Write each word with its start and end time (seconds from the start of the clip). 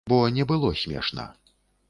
Бо 0.09 0.17
не 0.37 0.45
было 0.51 0.71
смешна. 0.85 1.27